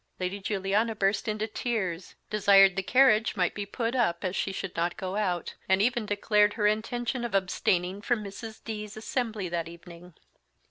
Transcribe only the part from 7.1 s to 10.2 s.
of abstaining from Mrs. D 's assembly that evening.